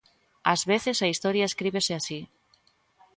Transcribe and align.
Ás 0.53 0.61
veces 0.71 0.97
a 0.99 1.11
Historia 1.13 1.47
escríbese 1.49 1.93
así. 1.99 2.19